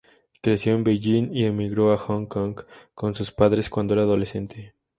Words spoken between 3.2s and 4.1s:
padres cuando era